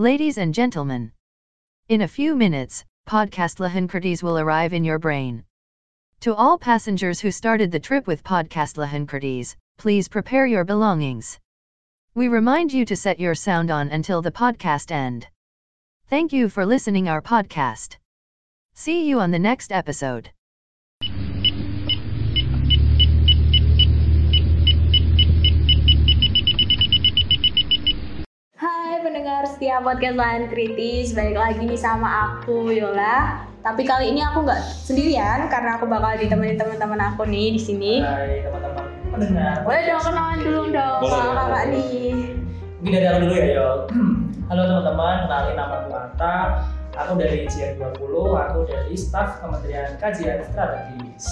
[0.00, 1.10] Ladies and gentlemen,
[1.88, 5.42] in a few minutes, podcast Lahankertes will arrive in your brain.
[6.20, 11.40] To all passengers who started the trip with podcast Lahankertes, please prepare your belongings.
[12.14, 15.26] We remind you to set your sound on until the podcast end.
[16.06, 17.96] Thank you for listening our podcast.
[18.74, 20.30] See you on the next episode.
[29.18, 33.42] Pendengar setia podcast Lahan Kritis, balik lagi nih sama aku Yola.
[33.66, 37.98] Tapi kali ini aku nggak sendirian karena aku bakal ditemenin teman-teman aku nih di sini.
[37.98, 39.66] Hai teman-teman pendengar.
[39.66, 42.14] Boleh dong kenalan dulu dong Boleh, sama kakak nih.
[42.78, 43.70] Mungkin dari aku dulu ya, Yo.
[44.54, 46.36] Halo teman-teman, kenalin nama aku Anta.
[46.94, 51.26] Aku dari CR20, aku dari staf Kementerian Kajian Strategis.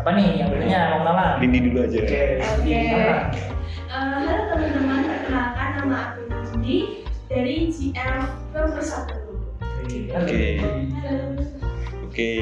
[0.00, 1.30] Siapa nih yang dulunya mau kenalan?
[1.44, 2.00] Dindi dulu aja.
[2.00, 2.88] Oke, Dindi Oke.
[2.88, 3.20] kenalan.
[3.36, 6.20] Eh, halo teman-teman, perkenalkan nama aku
[6.56, 6.76] Nindi
[7.28, 8.24] dari GF
[8.56, 10.16] 21.
[10.16, 10.44] Oke.
[12.08, 12.32] Oke,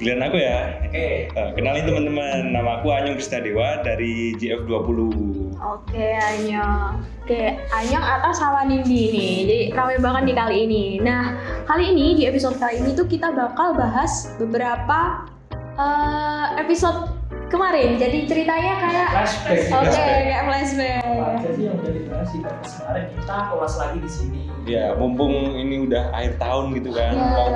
[0.00, 0.58] giliran aku ya.
[0.88, 1.28] Oke.
[1.28, 5.12] Eh, kenalin teman-teman, nama aku Anyong Kristadewa dari GF20.
[5.60, 6.96] Oke Anyong.
[7.28, 9.32] Oke Anyong atas sama Nindi nih.
[9.44, 10.84] Jadi ramai banget nih kali ini.
[11.04, 11.36] Nah
[11.68, 15.28] kali ini di episode kali ini tuh kita bakal bahas beberapa
[15.74, 17.08] eh, episode
[17.48, 18.00] kemarin.
[18.00, 19.58] Jadi ceritanya kayak Flashback.
[19.68, 20.08] Oke, flashback.
[20.24, 21.00] kayak flashback.
[21.52, 24.40] Sih yang udah dibahas di podcast kemarin kita ulas lagi di sini.
[24.62, 27.34] Ya, mumpung ini udah akhir tahun gitu kan, Ya.
[27.34, 27.50] mau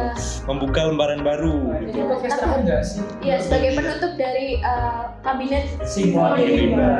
[0.51, 2.03] membuka lembaran baru gitu.
[2.03, 3.03] podcast terakhir nggak sih?
[3.23, 6.51] Iya, sebagai penutup dari eh, kabinet Simon Rimba.
[6.51, 6.93] Rimba.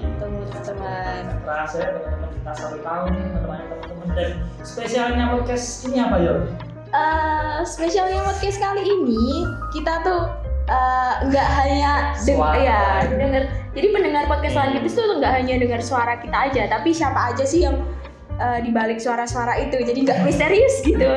[0.00, 1.22] Gitu, teman-teman.
[1.44, 4.30] Terasa ya teman-teman kita satu tahun menemani teman-teman dan
[4.64, 6.34] spesialnya podcast ini apa ya?
[6.92, 10.20] Eh, spesialnya podcast kali ini kita tuh
[10.64, 12.56] eh, nggak hanya deng- Suara.
[12.56, 13.42] ya denger.
[13.72, 17.62] Jadi pendengar podcast selanjutnya tuh nggak hanya dengar suara kita aja, tapi siapa aja sih
[17.62, 17.80] yang
[18.34, 19.76] eh, di balik suara-suara itu.
[19.78, 21.08] Jadi nggak misterius gitu.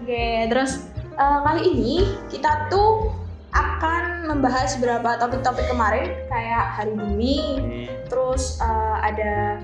[0.00, 1.94] Oke, terus eh, kali ini
[2.26, 3.14] kita tuh
[3.50, 9.62] akan membahas beberapa topik-topik kemarin kayak hari bumi, Hmm, terus eh, ada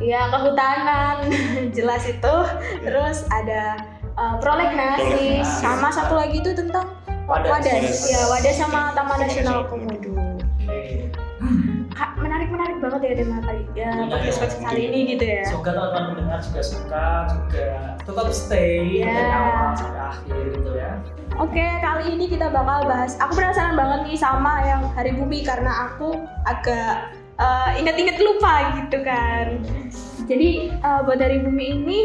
[0.00, 1.28] ya kehutanan
[1.76, 2.34] jelas itu,
[2.80, 3.76] terus ada
[4.40, 5.48] prolegnas, Prolegnas.
[5.60, 6.88] sama satu lagi itu tentang
[7.32, 7.48] Wadas.
[7.48, 10.12] wadas, ya wadas sama Taman Nasional Komodo.
[11.92, 15.44] Kak, menarik-menarik banget ya tema kali ya podcast ya, podcast kali ini gitu ya.
[15.44, 17.66] Semoga teman-teman pendengar juga suka juga
[18.00, 19.08] tetap stay Ya.
[19.08, 20.92] dari awal sampai akhir gitu ya.
[21.36, 23.16] Oke, kali ini kita bakal bahas.
[23.16, 28.98] Aku penasaran banget nih sama yang Hari Bumi karena aku agak eh, inget-inget lupa gitu
[29.04, 29.60] kan.
[30.28, 31.98] Jadi eh, buat Hari Bumi ini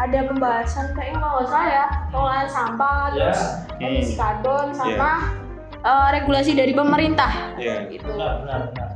[0.00, 3.18] ada pembahasan kayaknya kalau nggak salah ya pengelolaan sampah, Ya.
[3.20, 3.42] terus
[3.78, 5.08] emisi karbon sama Ya.
[5.82, 7.32] eh, regulasi dari pemerintah.
[7.56, 7.84] Ya.
[7.86, 8.08] Gitu.
[8.08, 8.88] Benar, benar, benar.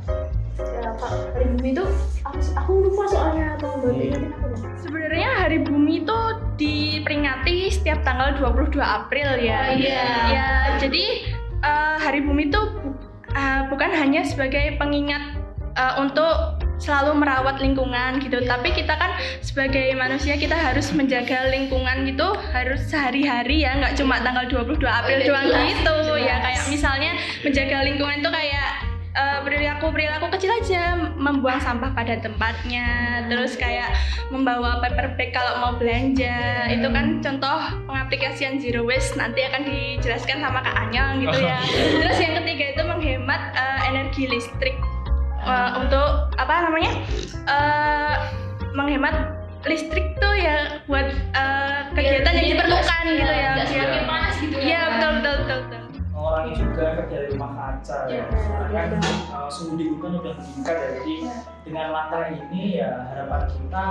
[0.54, 1.84] Ya, Kak, Hari Bumi itu
[2.22, 4.30] aku, aku lupa soalnya buat Hmm.
[4.76, 6.18] Sebenarnya Hari Bumi itu
[6.54, 9.60] diperingati setiap tanggal 22 April ya.
[9.64, 10.04] Oh, iya.
[10.30, 10.48] Ya,
[10.78, 11.04] jadi
[11.58, 12.94] eh, Hari Bumi itu bu-
[13.30, 15.40] eh, bukan hanya sebagai pengingat
[15.74, 18.48] eh, untuk selalu merawat lingkungan gitu, Iya.
[18.50, 24.20] tapi kita kan sebagai manusia kita harus menjaga lingkungan gitu harus sehari-hari ya, nggak cuma
[24.20, 25.96] tanggal 22 April iya, doang jelas, gitu.
[26.18, 26.36] Ya.
[26.36, 26.42] jelas.
[26.44, 27.10] Kayak misalnya
[27.46, 28.68] menjaga lingkungan itu kayak
[29.14, 30.82] eh, perilaku perilaku kecil aja.
[31.14, 32.86] Membuang sampah pada tempatnya
[33.30, 33.94] terus kayak
[34.28, 36.68] membawa paper bag kalau mau belanja.
[36.68, 37.58] Itu kan contoh
[37.88, 41.58] pengaplikasian zero waste nanti akan dijelaskan sama Kak Anyang gitu ya.
[42.02, 44.76] Terus yang ketiga itu menghemat eh, energi listrik
[45.44, 46.92] Eh, untuk apa namanya
[47.44, 48.14] Eh,
[48.72, 54.00] menghemat listrik tuh ya buat eh, kegiatan yang diperlukan gitu ya Iya.
[54.04, 55.82] panas gitu iya betul betul betul, betul.
[56.14, 58.16] Mengurangi juga efek dari rumah kaca ya.
[58.16, 58.24] Ya,
[58.72, 60.88] Karena kan uh, suhu di kan udah meningkat ya.
[60.96, 61.16] Jadi
[61.68, 63.86] dengan langkah ini ya harapan kita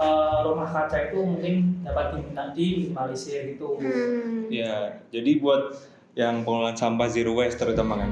[0.00, 3.76] uh, rumah kaca itu mungkin dapat diminta diminimalisir gitu.
[3.84, 4.48] Hmm.
[4.48, 5.76] Ya, jadi buat
[6.16, 8.10] yang pengelolaan sampah zero waste terutama kan.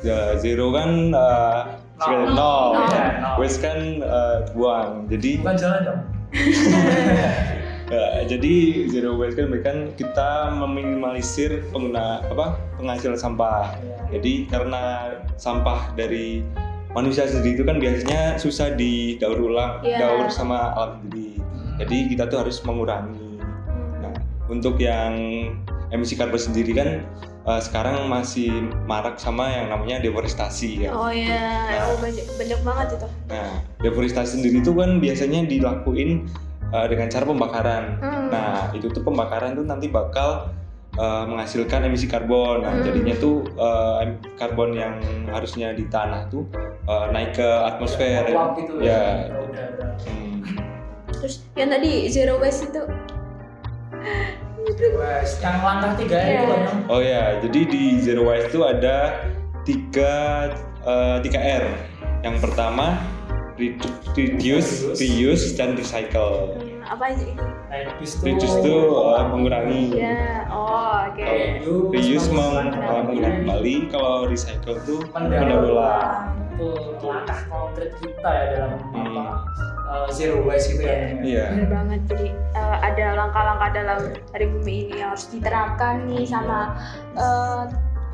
[0.00, 1.62] Ya, zero kan eh,
[1.96, 2.36] Nol.
[2.36, 2.92] nol, Nol.
[2.92, 3.04] ya.
[3.24, 3.34] Nol.
[3.40, 5.08] waste kan eh, buang.
[5.08, 6.00] Jadi Bukan jalan dong.
[7.86, 13.78] Ya, jadi zero waste kan berarti kan kita meminimalisir pengguna apa penghasil sampah.
[13.78, 14.18] Ya.
[14.18, 16.42] Jadi karena sampah dari
[16.98, 20.02] manusia sendiri itu kan biasanya susah didaur ulang, Iya.
[20.02, 21.38] daur sama alat sendiri.
[21.78, 23.38] Jadi kita tuh harus mengurangi.
[24.02, 24.14] Nah,
[24.50, 25.14] untuk yang
[25.90, 26.88] emisi karbon sendiri kan
[27.46, 28.50] eh, sekarang masih
[28.84, 30.90] marak sama yang namanya deforestasi ya.
[30.90, 33.08] Oh iya, oh, banyak, banyak banget itu.
[33.30, 33.50] Nah,
[33.80, 36.26] deforestasi sendiri itu kan biasanya dilakuin
[36.74, 37.84] uh, dengan cara pembakaran.
[38.02, 38.26] Hmm.
[38.34, 40.50] Nah, itu tuh pembakaran tuh nanti bakal
[40.98, 42.66] uh, menghasilkan emisi karbon.
[42.66, 42.82] Nah, Hmm.
[42.82, 44.98] jadinya tuh uh, em- karbon yang
[45.30, 46.50] harusnya di tanah tuh
[46.90, 48.26] uh, naik ke atmosfer.
[48.34, 49.30] Uap gitu Ya.
[49.30, 49.86] udara.
[50.02, 50.42] Hmm.
[51.16, 52.82] terus yang tadi zero waste itu
[54.78, 56.28] Wes, yang langkah tiga Iya.
[56.34, 56.80] itu loh Nyong.
[56.86, 58.96] Oh ya, jadi di Zero Waste itu ada
[59.62, 60.14] tiga
[60.82, 61.64] eh, tiga R.
[62.20, 63.00] Yang pertama
[63.54, 66.54] redu- reduce, reuse, dan recycle.
[66.82, 69.82] Apa aja itu Reduce tuh Reduce eh, mengurangi.
[69.92, 73.18] ya oh oke Kalau Reuse meng- mengurangi.
[73.42, 73.74] kembali.
[73.90, 76.30] Kalau recycle itu Mendaur ulang.
[76.54, 76.68] Itu
[77.02, 79.12] langkah konkret kita ya dalam Hmm.
[79.12, 79.24] apa
[79.86, 81.14] uh, zero waste gitu ya.
[81.22, 81.44] Iya.
[81.54, 83.98] Bener banget jadi eh, ada langkah-langkah dalam
[84.34, 86.74] hari bumi ini yang harus diterapkan nih sama
[87.14, 87.62] eh,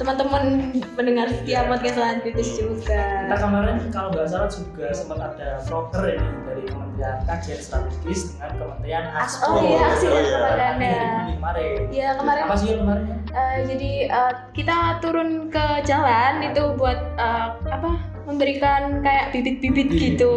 [0.00, 5.62] teman-teman pendengar setia podcast Lahan Kritis juga Kita kemarin kalau nggak salah juga sempat ada
[5.69, 9.52] broker ini dari Kementerian Kajian Strategis dengan Kementerian As- Aspro.
[9.52, 10.32] oh iya aksi dan iya.
[10.32, 10.94] propaganda
[11.36, 11.78] kemarin.
[11.92, 13.04] ya kemarin Apa sih kemarin?
[13.30, 17.90] eh, jadi eh, kita turun ke jalan itu buat eh, apa
[18.26, 20.19] memberikan kayak bibit-bibit Bibit.
[20.19, 20.32] gitu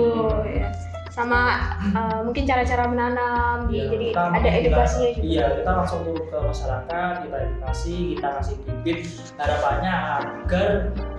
[0.52, 0.70] ya
[1.16, 1.42] sama
[1.80, 5.32] eh, mungkin cara-cara menanam Iya, jadi ada edukasinya kita- juga.
[5.32, 9.00] Iya, kita langsung turun ke masyarakat, kita edukasi, kita kasih bibit
[9.40, 10.70] harapannya agar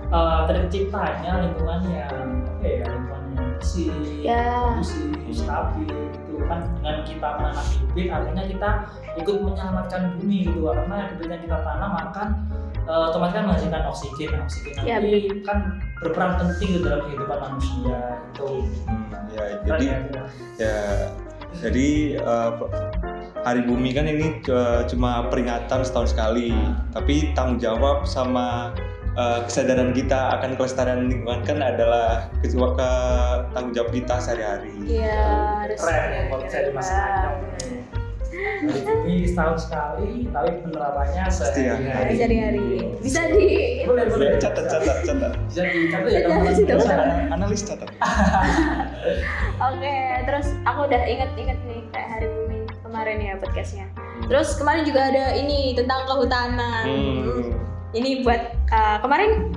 [0.09, 2.13] uh, terciptanya lingkungan yang
[2.45, 3.91] apa ya, lingkungan yang bersih,
[4.21, 4.45] Ya.
[4.69, 6.33] kondusif, stabil gitu.
[6.45, 8.69] Kan dengan kita menanam bibit artinya kita
[9.17, 10.59] ikut menyelamatkan bumi gitu.
[10.63, 12.27] Karena bibit yang kita tanam akan
[12.87, 17.37] uh, otomatis kan menghasilkan oksigen, Nah, oksigen Ya, nanti kan berperan penting gitu dalam kehidupan
[17.37, 17.99] manusia
[18.33, 18.49] itu.
[18.87, 20.23] Hmm, ya, jadi Keren ya.
[20.57, 20.77] ya
[21.63, 22.51] jadi eh,
[23.45, 26.51] Hari Bumi kan ini eh, cuma peringatan setahun sekali,
[26.91, 28.75] tapi tanggung jawab sama
[29.15, 32.91] eh, kesadaran kita akan kelestarian lingkungan kan adalah ke, ke
[33.55, 34.73] tanggung jawab kita sehari-hari.
[34.85, 35.23] Iya,
[35.65, 37.33] harus keren ya kalau bisa dimasukkan
[39.03, 41.85] Ini setahun sekali, tapi penerapannya sehari-hari.
[41.87, 42.67] Hari sehari-hari.
[42.99, 43.45] Bisa di
[43.85, 44.27] Boleh, boleh.
[44.33, 45.31] Ya, catat, catat, catat.
[45.47, 46.65] Bisa dicatat ya Catat, teman-teman.
[46.65, 46.77] catat.
[46.77, 46.95] Bisa.
[47.31, 47.89] Analis catat.
[49.67, 53.85] Oke, terus aku udah inget-inget nih kayak hari bumi kemarin ya podcastnya.
[54.25, 56.83] Terus kemarin juga ada ini tentang kehutanan.
[56.85, 57.53] Hmm,
[57.93, 59.53] Ini buat uh, kemarin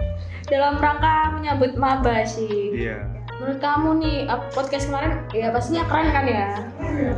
[0.47, 2.73] dalam rangka menyambut maba sih.
[2.77, 3.07] iya,
[3.39, 6.49] Menurut kamu nih uh, podcast kemarin ya pastinya keren kan ya?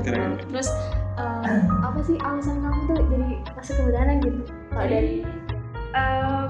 [0.03, 0.39] keren.
[0.49, 0.69] Terus
[1.19, 4.41] uh, apa sih alasan kamu tuh jadi masuk kehutanan gitu?
[4.73, 5.25] Kalau dari
[5.93, 6.49] Em,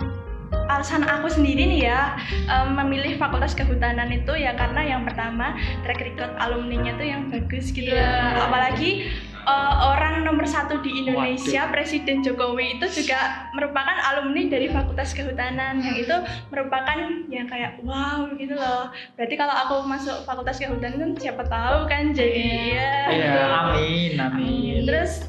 [0.71, 2.15] alasan aku sendiri nih ya
[2.47, 7.75] em, memilih fakultas kehutanan itu ya karena yang pertama track record alumninya tuh yang bagus
[7.75, 8.47] gitu loh.
[8.47, 9.11] apalagi
[9.43, 15.83] eh, orang nomor satu di Indonesia Presiden Jokowi itu juga merupakan alumni dari fakultas kehutanan.
[15.83, 16.17] Yang itu
[16.49, 16.99] merupakan
[17.29, 18.91] ya kayak wow gitu loh.
[19.19, 22.93] Berarti kalau aku masuk fakultas kehutanan siapa tahu kan jadi ya.
[23.11, 23.41] Iya, gitu.
[23.43, 24.75] amin, amin.
[24.87, 25.27] Terus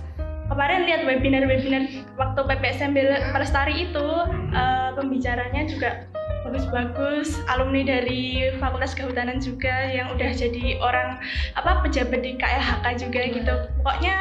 [0.47, 1.83] kemarin lihat webinar-webinar
[2.15, 2.91] waktu PPSM
[3.33, 4.07] Pelestari itu
[4.53, 6.05] eh, pembicaranya juga
[6.43, 8.23] bagus-bagus alumni dari
[8.55, 11.17] Fakultas Kehutanan juga yang udah jadi orang
[11.53, 13.53] apa pejabat di KLHK juga gitu.
[13.79, 14.15] Pokoknya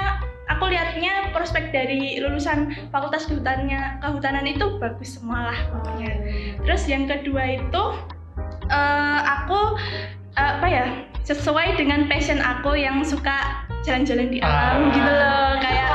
[0.49, 6.13] aku lihatnya prospek dari lulusan Fakultas Kehutanannya Kehutanan itu bagus semua lah pokoknya
[6.61, 7.83] terus yang kedua itu
[8.65, 9.61] eh, aku
[10.35, 10.85] eh, apa ya
[11.23, 14.93] sesuai dengan passion aku yang suka jalan-jalan di alam Ah.
[14.93, 15.87] gitu loh kayak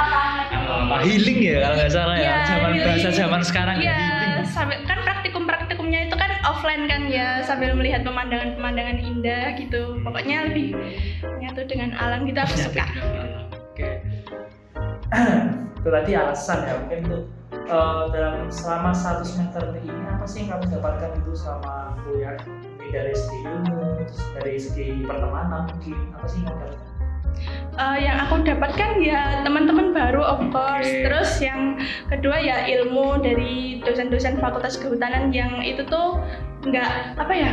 [0.57, 2.23] Apa, healing ya kalau nggak salah ya.
[2.23, 2.87] Iya, zaman healing.
[2.87, 4.33] bahasa zaman sekarang ya Iya, healing.
[4.47, 5.06] praktikum-praktikumnya itu kan
[6.57, 10.01] offline kan ya, sambil melihat pemandangan-pemandangan indah gitu.
[10.01, 10.73] Pokoknya lebih
[11.37, 12.85] menyatu dengan alam gitu aku suka.
[13.77, 13.89] oke
[15.77, 17.23] itu tadi alasan ya mungkin tuh
[17.53, 22.89] eh, dalam selama satu semester ini apa sih yang kamu dapatkan itu selama kuliah mungkin
[22.89, 26.86] dari segi ilmu terus dari segi pertemanan mungkin apa sih yang kamu dapatkan
[27.77, 30.89] Eh, yang aku dapatkan ya teman-teman baru of course.
[30.89, 31.05] Oke.
[31.05, 31.77] Terus yang
[32.09, 36.17] kedua ya ilmu dari dosen-dosen Fakultas Kehutanan yang itu tuh
[36.65, 37.51] nggak apa ya,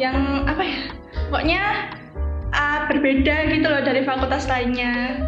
[0.00, 0.78] yang apa ya,
[1.28, 1.62] pokoknya
[2.56, 5.20] ah, berbeda gitu loh dari fakultas lainnya.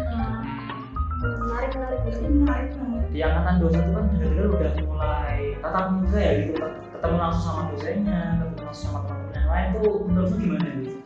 [1.25, 2.85] menarik menarik gitu.
[3.09, 7.61] di angkatan dosen itu kan benar-benar udah mulai tatap muka ya gitu ketemu langsung sama
[7.71, 11.04] dosennya ketemu langsung sama teman-teman yang lain tuh menurutmu gimana gitu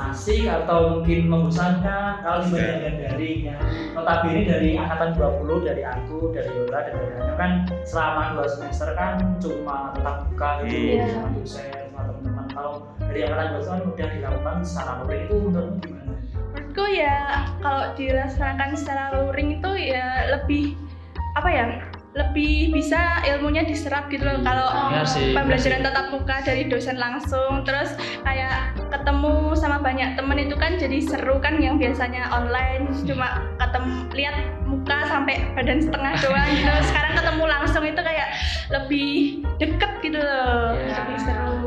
[0.00, 3.56] asik atau mungkin membosankan kalau dibandingkan daring ya
[3.92, 7.50] notabene dari angkatan 20 dari aku dari Yola dan dari Hanya kan
[7.82, 11.06] selama dua semester kan cuma tatap muka gitu Iya.
[11.10, 15.78] sama dosen sama teman-teman kalau dari angkatan 20 kan udah dilakukan secara luring itu menurutmu
[15.80, 16.12] gimana?
[16.50, 17.18] menurutku ya
[17.58, 20.64] kalau dilaksanakan secara luring itu ya lebih
[21.34, 21.64] apa ya
[22.10, 25.86] lebih bisa ilmunya diserap gitu loh kalau Iya sih, pembelajaran iya sih.
[25.86, 31.38] tatap muka dari dosen langsung terus kayak ketemu sama banyak temen itu kan jadi seru
[31.38, 37.44] kan yang biasanya online cuma ketemu lihat muka sampai badan setengah doang gitu sekarang ketemu
[37.46, 38.28] langsung itu kayak
[38.68, 39.10] lebih
[39.56, 40.94] deket gitu loh Iya.
[41.02, 41.58] lebih seru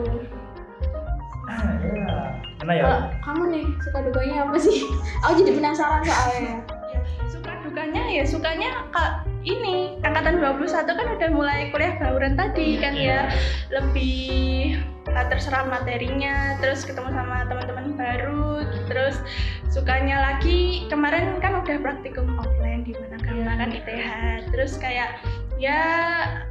[1.84, 2.15] ya
[2.60, 4.77] Karena ya Kalau kamu nih suka dukanya apa sih?
[5.27, 6.56] Aku jadi penasaran soalnya.
[6.96, 12.79] Ya, suka dukanya ya sukanya kak ini angkatan 21 kan udah mulai kuliah bauran tadi
[12.79, 13.27] kan ya.
[13.69, 14.79] lebih
[15.12, 19.19] uh, terserah materinya terus ketemu sama teman-teman baru terus
[19.67, 20.88] sukanya lagi.
[20.88, 24.07] Kemarin kan udah praktikum offline di mana kan kan ITH
[24.51, 25.19] terus kayak
[25.59, 25.81] ya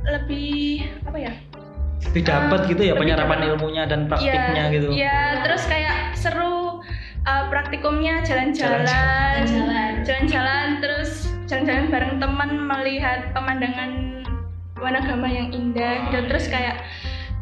[0.05, 1.33] lebih apa ya?
[2.13, 3.51] Lebih dapat gitu ya penyerapan dapat.
[3.55, 4.89] ilmunya dan praktiknya Iya, gitu.
[4.91, 6.83] Iya, terus kayak seru
[7.25, 9.93] uh, praktikumnya jalan-jalan, Jalan-jalan.
[10.03, 11.22] jalan-jalan, terus
[11.53, 13.91] jalan-jalan bareng teman melihat pemandangan
[14.81, 16.27] Wanagama yang indah gitu.
[16.33, 16.81] Terus kayak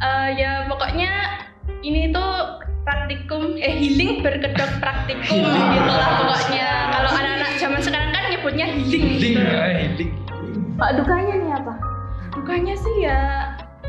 [0.03, 1.41] uh, ya pokoknya
[1.81, 6.69] ini tuh praktikum eh healing berkedok praktikum gitu lah pokoknya.
[6.91, 9.05] Kalau anak-anak zaman sekarang kan nyebutnya healing.
[9.17, 9.41] Healing, gitu.
[9.47, 10.11] eh, healing.
[10.75, 11.75] Pak dukanya nih apa?
[12.35, 13.21] Dukanya sih ya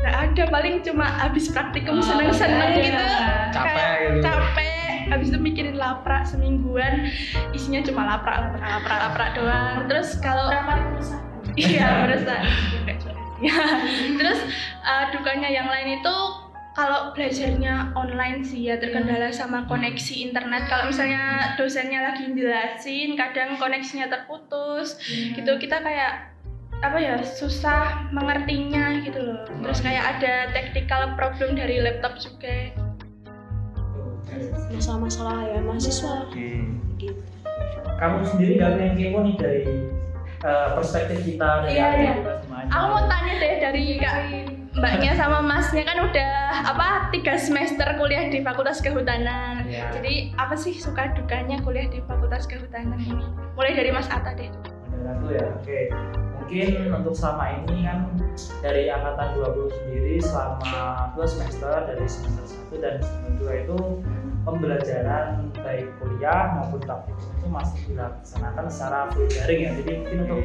[0.00, 2.82] nggak ada paling cuma habis praktikum seneng-seneng nggak ada.
[2.88, 3.04] gitu
[3.52, 4.22] Capek Kayak gitu.
[4.24, 4.81] capek
[5.12, 7.12] habis itu mikirin laprak semingguan
[7.52, 9.76] isinya cuma laprak laprak laprak laprak doang.
[9.92, 10.48] Terus kalau
[11.60, 12.40] iya meresah.
[13.42, 13.58] Ya
[14.16, 14.40] terus
[14.86, 16.14] uh, dukanya yang lain itu
[16.72, 20.72] kalau belajarnya online sih ya terkendala sama koneksi internet.
[20.72, 24.96] Kalau misalnya dosennya lagi jelasin kadang koneksinya terputus.
[25.36, 26.32] Gitu kita kayak
[26.82, 29.44] apa ya susah mengertinya gitu loh.
[29.60, 32.72] Terus kayak ada technical problem dari laptop juga
[34.70, 36.14] Masalah-masalah ya mahasiswa.
[36.32, 36.80] Hmm.
[36.96, 37.18] Gitu.
[37.98, 39.62] kamu sendiri gak pengen kepo nih dari
[40.42, 42.14] eh, perspektif kita dari Iya, iya.
[42.66, 44.16] aku mau tanya deh dari kak
[44.72, 46.32] mbaknya sama masnya kan udah
[46.64, 49.86] apa tiga semester kuliah di fakultas kehutanan Iya.
[49.94, 53.22] jadi apa sih suka dukanya kuliah di fakultas kehutanan ini
[53.54, 54.50] mulai dari mas Ata deh
[55.02, 55.78] aku ya, oke.
[56.52, 58.12] Mungkin untuk selama ini kan
[58.60, 63.78] dari angkatan 20 sendiri selama dua semester dari semester 1 dan semester 2 itu
[64.44, 69.70] pembelajaran baik kuliah maupun praktikum itu masih dilaksanakan secara full daring ya.
[69.80, 70.42] Jadi mungkin untuk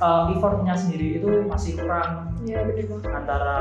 [0.00, 3.12] uh, effortnya sendiri itu masih kurang Iya bener banget.
[3.12, 3.58] antara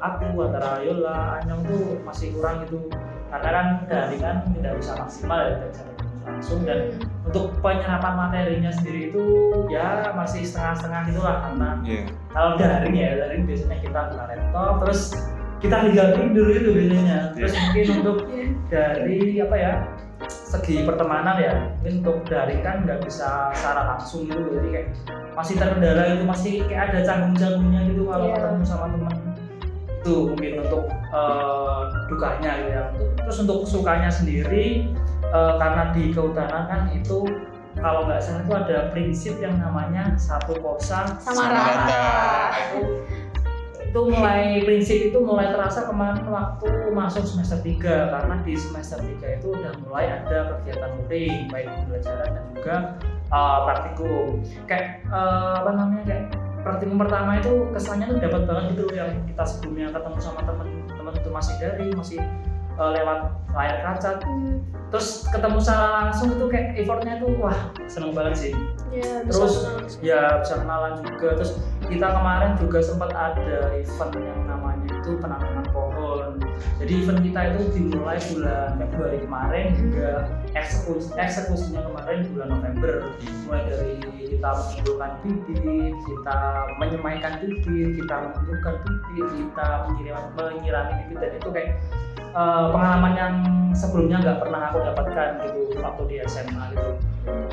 [0.00, 2.88] aku, antara Yola, Anyong tuh masih kurang gitu
[3.28, 5.93] karena kan daring kan tidak bisa maksimal ya, tidak bisa ketemu
[6.24, 9.22] langsung dan untuk penyerapan materinya sendiri itu
[9.68, 12.02] ya masih setengah-setengah gitulah karena Iya.
[12.32, 15.00] kalau daring ya daring biasanya kita buka laptop terus
[15.60, 18.18] kita tinggal tidur itu biasanya terus mungkin untuk
[18.68, 19.72] dari apa ya
[20.24, 24.88] segi pertemanan ya mungkin untuk daring kan nggak bisa secara langsung gitu jadi kayak
[25.34, 28.36] masih terkendala itu masih kayak ada canggung-canggungnya gitu kalau Iya.
[28.38, 29.14] ketemu sama teman
[30.04, 32.84] itu mungkin untuk eh, dukanya gitu ya
[33.18, 34.88] terus untuk sukanya sendiri
[35.34, 37.26] eh, karena di kehutanan kan itu
[37.74, 42.06] kalau nggak salah itu ada prinsip yang namanya satu kosa Sama rata.
[42.70, 43.02] itu
[43.94, 49.38] itu mulai prinsip itu mulai terasa kemarin waktu masuk semester 3 karena di semester 3
[49.38, 52.76] itu udah mulai ada kegiatan luring baik pembelajaran dan juga
[53.30, 56.24] uh, praktikum kayak uh, apa namanya kayak
[56.66, 61.30] praktikum pertama itu kesannya tuh dapat banget gitu yang kita sebelumnya ketemu sama teman-teman itu
[61.30, 62.18] masih dari masih
[62.78, 63.18] uh, lewat
[63.54, 64.18] layar kaca.
[64.94, 67.58] Terus ketemu secara langsung itu kayak effortnya tuh wah
[67.90, 68.52] seneng banget sih.
[68.94, 70.00] Ya, bisa Terus, langsung.
[70.06, 71.28] ya bisa kenalan juga.
[71.42, 71.52] Terus
[71.90, 76.38] kita kemarin juga sempat ada event yang namanya itu penanaman pohon.
[76.78, 80.10] Jadi event kita itu dimulai bulan Februari kemarin hingga
[80.54, 82.94] eksekusi eksekusinya kemarin bulan November.
[83.50, 83.92] Mulai dari
[84.30, 86.38] kita mengumpulkan bibit kita
[86.78, 91.70] menyemaikan bibit kita menentukan bibit kita menyiram menyirami bibit dan itu kayak
[92.34, 93.34] eh, pengalaman yang
[93.74, 96.90] sebelumnya nggak pernah aku dapatkan gitu waktu di SMA gitu.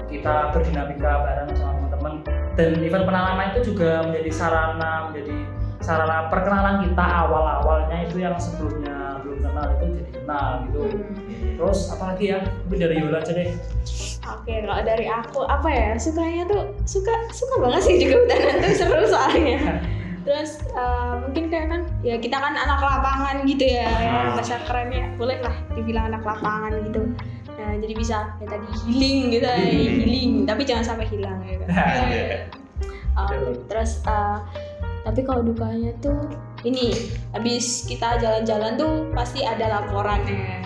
[0.10, 2.14] Kita berdinamika bareng sama teman-teman.
[2.58, 5.38] Dan event penanaman itu juga menjadi sarana menjadi
[5.82, 10.82] sarana perkenalan kita awal-awalnya itu yang sebelumnya belum kenal itu jadi kenal gitu.
[11.58, 12.40] Terus apalagi ya?
[12.66, 13.50] Mungkin dari Yola aja deh.
[14.22, 15.90] Oke, kalau dari aku apa ya?
[15.98, 19.60] Sukanya tuh suka suka banget sih di kehutanan tuh seru soalnya.
[20.26, 25.14] Terus eh, mungkin kayak kan ya kita kan anak lapangan gitu ya, ya bahasa kerennya
[25.22, 27.02] boleh lah dibilang anak lapangan gitu.
[27.62, 30.32] Nah jadi bisa ya tadi healing gitu, ya, Healing.
[30.50, 31.70] tapi jangan sampai hilang ya kan.
[33.12, 34.38] Um, terus eh,
[35.06, 36.26] tapi kalau dukanya tuh
[36.66, 36.94] ini
[37.38, 40.62] habis kita jalan-jalan tuh pasti ada laporannya.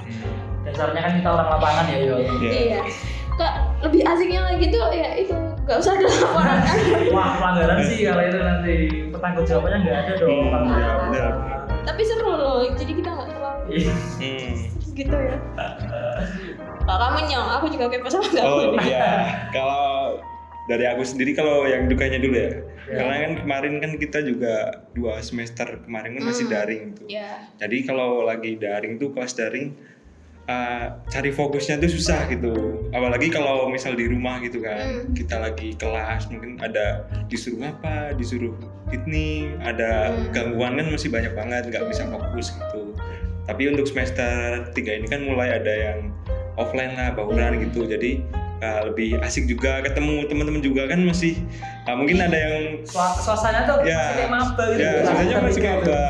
[0.66, 2.82] dasarnya kan kita orang lapangan ya Yol Iya.
[3.36, 3.54] Kak,
[3.86, 5.36] lebih asiknya lagi tuh ya itu
[5.66, 6.78] nggak usah ada laporan kan.
[7.10, 8.76] wah pelanggaran sih kalau itu nanti
[9.10, 10.66] pertanggung jawabannya nggak ada dong Hmm,
[11.10, 11.34] benar.
[11.82, 13.94] Tapi seru loh, jadi kita nggak terlalu Iya.
[14.18, 14.54] Hmm.
[14.96, 15.38] gitu ya.
[16.80, 18.46] Kalau kamu nyong, aku juga kepo sama kamu.
[18.46, 19.10] Oh iya,
[19.50, 20.22] kalau
[20.66, 22.52] dari aku sendiri kalau yang dukanya dulu ya.
[22.86, 22.96] Ya.
[22.96, 24.54] Karena kan kemarin kan kita juga
[24.94, 26.54] dua semester kemarin kan masih Hmm.
[26.54, 27.06] daring tuh.
[27.06, 27.50] Ya.
[27.58, 29.74] Jadi kalau lagi daring tuh kelas daring
[30.46, 32.54] uh, cari fokusnya tuh susah gitu.
[32.90, 34.78] Apalagi kalau misal di rumah gitu kan.
[34.78, 35.14] Hmm.
[35.14, 38.54] kita lagi kelas mungkin ada disuruh apa disuruh
[38.88, 40.30] ini ada Hmm.
[40.32, 42.94] gangguan kan masih banyak banget nggak bisa fokus gitu.
[43.46, 46.10] Tapi untuk semester 3 ini kan mulai ada yang
[46.56, 47.86] offline lah bauran gitu.
[47.86, 48.26] Jadi
[48.60, 51.38] uh, lebih asik juga ketemu teman-teman juga kan masih
[51.86, 53.94] uh, mungkin ada yang Sua- suasana tuh Ya.
[54.00, 54.82] masih kayak maba gitu.
[54.82, 56.02] Ya sebenarnya masih maba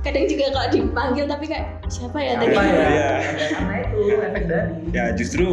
[0.00, 2.54] kadang juga kalau dipanggil tapi kayak siapa ya tadi?
[2.56, 2.72] Apa ya?
[2.88, 3.10] Iya.
[3.52, 4.72] karena itu efek dari.
[4.96, 5.46] Ya justru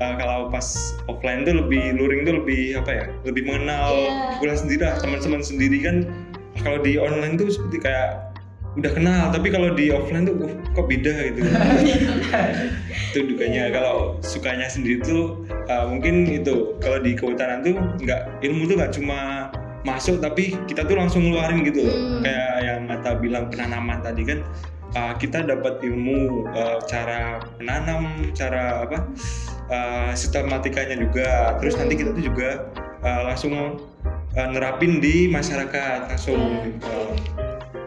[0.00, 0.66] uh, kalau pas
[1.06, 4.40] offline tuh lebih luring tuh lebih apa ya lebih mengenal Iya.
[4.40, 5.96] kuliah sendiri lah teman-teman sendiri kan.
[6.62, 8.30] Kalau di online tuh seperti kayak
[8.74, 11.40] udah kenal tapi kalau di offline tuh uh, kok beda gitu?
[13.14, 13.70] Itu dukanya.
[13.70, 18.92] Kalau sukanya sendiri tuh uh, mungkin itu kalau di kehutanan tuh nggak ilmu tuh nggak
[18.96, 19.50] cuma
[19.84, 21.94] masuk tapi kita tuh langsung ngeluarin gitu loh.
[21.94, 22.22] Hmm.
[22.24, 24.38] kayak yang Mata bilang penanaman tadi kan
[24.96, 28.98] uh, kita dapat ilmu uh, cara menanam cara apa
[29.68, 31.54] uh, sistematikanya juga.
[31.60, 32.68] Terus nanti kita tuh juga
[33.04, 33.54] uh, langsung
[34.34, 36.40] uh, nerapin di masyarakat langsung
[36.82, 37.12] uh,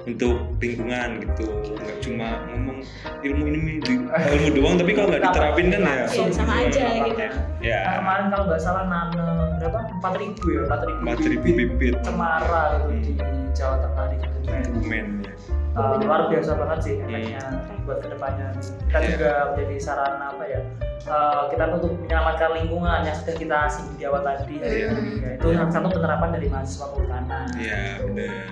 [0.07, 1.47] untuk lingkungan gitu.
[1.75, 2.77] Nggak cuma ngomong
[3.21, 5.95] ilmu ini di- ilmu doang tapi kalau nggak diterapin kan ya.
[6.07, 7.25] Iya, sama aja gitu.
[7.59, 7.79] ya.
[7.83, 9.79] Nah, kemarin kalau nggak salah nanam berapa?
[9.97, 13.11] Empat ribu ya empat ribu, 4000 bibit cemara gitu di
[13.51, 15.05] Jawa Tengah di Kebumen.
[15.21, 15.33] Ya.
[15.77, 17.41] Uh, luar biasa banget sih efeknya
[17.85, 18.49] buat ke depannya.
[18.89, 19.09] Kita Iya.
[19.13, 20.61] juga menjadi sarana apa ya
[21.05, 24.57] uh, kita untuk menyelamatkan lingkungan yang sudah kita singgung di awal tadi.
[24.57, 24.89] Iya.
[25.21, 27.45] Ya, itu salah satu penerapan dari mahasiswa kehutanan.
[27.57, 28.45] Iya benar.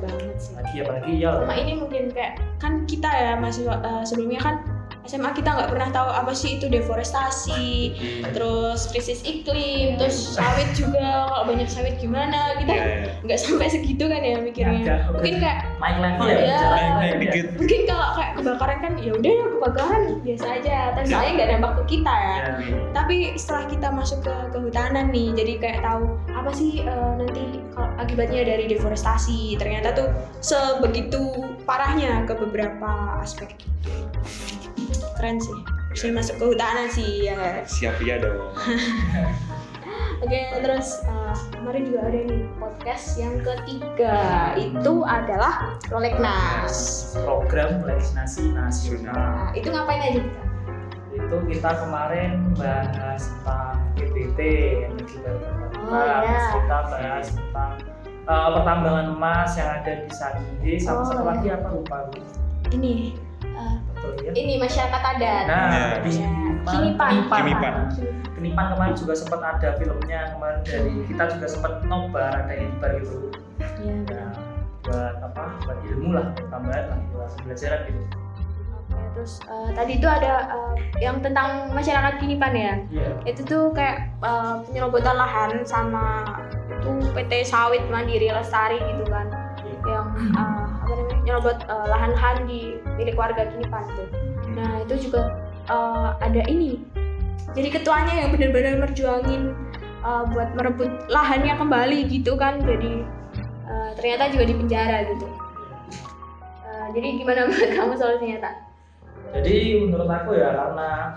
[0.00, 0.52] Banget sih.
[0.54, 1.30] Lagi apalagi ya.
[1.42, 4.54] Sama ini mungkin kayak kan kita ya mahasiswa eh, sebelumnya kan
[5.08, 8.30] SMA kita nggak pernah tahu apa sih itu deforestasi Hmm.
[8.36, 13.10] terus krisis iklim terus sawit juga kalau banyak sawit gimana kita Iya, iya.
[13.24, 16.58] nggak sampai segitu kan ya mikirnya mungkin kayak naik level ya iya.
[16.60, 17.18] Naik naik ya.
[17.24, 17.44] dikit.
[17.56, 21.84] mungkin kalau kayak kebakaran kan ya udah kebakaran biasa aja tapi soalnya nggak nembak ke
[21.88, 22.36] kita ya
[22.92, 27.88] tapi setelah kita masuk ke kehutanan nih jadi kayak tahu apa sih eh, nanti kalau
[27.96, 31.22] akibatnya dari deforestasi ternyata tuh sebegitu
[31.64, 33.56] parahnya ke beberapa aspek
[35.16, 35.58] keren sih.
[35.92, 37.64] Bisa masuk kehutanan sih ya?
[37.64, 38.38] Siap ya dong.
[40.22, 44.16] oke terus eh, kemarin juga ada nih podcast yang ketiga.
[44.58, 49.14] Itu adalah Prolegnas program legislasi nasional.
[49.14, 50.48] Nah, itu ngapain aja kita
[51.18, 54.38] itu kita kemarin bahas tentang PBT
[55.24, 55.40] baru
[55.88, 56.20] Oh, iya.
[56.22, 57.72] Terus kita bahas tentang
[58.28, 61.28] uh, pertambangan emas yang ada di Sangihe sama Oh, satu iya.
[61.32, 61.96] lagi apa lupa
[62.68, 65.98] ini eh, betul ya ini masyarakat adat nah Ya.
[65.98, 66.28] di Ya.
[66.62, 66.70] mana?
[66.70, 67.10] Kinipan.
[67.32, 67.74] Kinipan.
[68.32, 73.32] Kinipan kemarin juga sempat ada filmnya kemarin dari kita juga sempat nobar ada nobar gitu
[73.78, 74.30] Iya, nah,
[74.84, 78.02] buat apa buat ilmu lah tambahan lah buat pembelajaran gitu
[78.78, 82.72] Oke, terus eh, tadi itu ada eh, yang tentang masyarakat Kinipan ya.
[82.88, 86.24] iya Itu tuh kayak eh, penyerobotan lahan sama
[86.68, 89.28] itu PT Sawit Mandiri Lestari gitu kan.
[89.84, 90.67] Yang eh, apa namanya?
[91.28, 94.08] Nyerobot eh, lahan-lahan di milik warga Kinipan tuh.
[94.56, 95.36] Nah, itu juga
[95.68, 96.80] eh, ada ini.
[97.52, 99.52] Jadi ketuanya yang benar-benar merjuangin
[99.84, 102.64] eh, buat merebut lahannya kembali gitu kan.
[102.64, 103.04] Jadi
[103.68, 105.26] eh, ternyata juga di penjara gitu.
[106.64, 108.54] Eh, jadi gimana menurut kamu solusinya tak?
[109.28, 111.12] Jadi menurut aku ya karena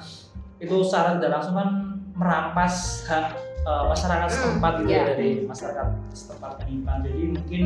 [0.60, 1.70] itu secara tidak langsung kan
[2.12, 3.32] merampas hak
[3.64, 5.00] eh, masyarakat Hmm, setempat gitu iya.
[5.00, 6.98] ya dari masyarakat setempat Kenipan.
[7.08, 7.64] Jadi mungkin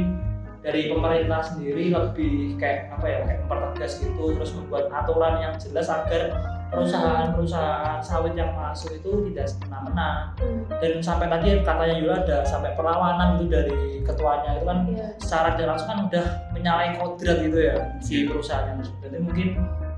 [0.66, 5.86] dari pemerintah sendiri lebih kayak apa ya kayak mempertegas gitu terus membuat aturan yang jelas
[5.86, 6.34] agar
[6.74, 12.76] perusahaan-perusahaan sawit yang masuk itu tidak semena-mena Hmm, dan sampai tadi katanya Yula ada sampai
[12.76, 15.08] perlawanan itu dari ketuanya itu kan iya.
[15.22, 19.00] secara tidak langsung kan udah menyalahi kodrat gitu ya si perusahaan tersebut.
[19.08, 19.48] Jadi mungkin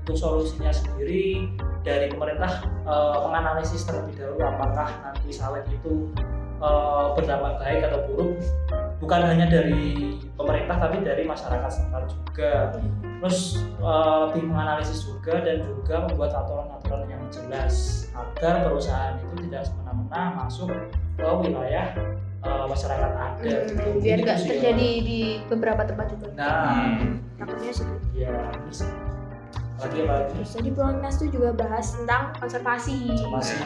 [0.04, 1.50] untuk solusinya sendiri
[1.82, 6.06] dari pemerintah eh, menganalisis terlebih dahulu apakah nanti sawit itu
[6.62, 8.38] eh, berdampak baik atau buruk
[8.98, 12.52] bukan hanya dari pemerintah tapi dari masyarakat setempat juga.
[13.18, 19.66] Terus eh, lebih menganalisis juga dan juga membuat aturan-aturan yang jelas agar perusahaan itu tidak
[19.66, 20.70] semena-mena masuk
[21.18, 21.94] ke wilayah
[22.42, 23.38] eh, masyarakat adat.
[23.42, 23.90] Hmm, gitu.
[24.02, 26.26] biar nggak terjadi di beberapa tempat itu.
[26.34, 26.98] Nah,
[27.38, 27.86] Takutnya sih.
[28.14, 28.34] ya
[28.66, 28.82] terus
[29.78, 30.32] lagi apa lagi?
[30.34, 33.14] Terus tadi Prolegnas tuh juga bahas tentang konservasi.
[33.30, 33.62] Masih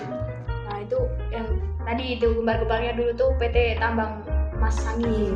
[0.68, 1.00] Nah itu
[1.32, 1.46] yang
[1.88, 4.20] tadi itu gembar-gembarnya dulu tuh PT Tambang
[4.62, 5.34] Mas Sangihe.